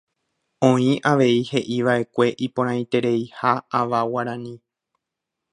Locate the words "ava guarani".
3.81-4.55